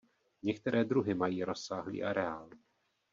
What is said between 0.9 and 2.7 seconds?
mají rozsáhlý areál.